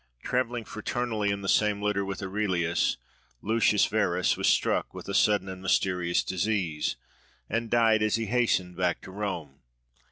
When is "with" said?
2.03-2.23, 4.95-5.05